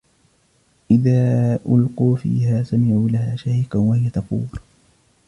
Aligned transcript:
إِذَا 0.91 1.55
أُلْقُوا 1.65 2.15
فِيهَا 2.17 2.63
سَمِعُوا 2.63 3.09
لَهَا 3.09 3.35
شَهِيقًا 3.35 3.79
وَهِيَ 3.79 4.09
تَفُورُ 4.09 4.61